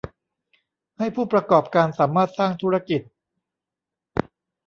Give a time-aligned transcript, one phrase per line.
[0.97, 3.01] ให้ผู้ประกอบการสามารถสร้างธุรกิจ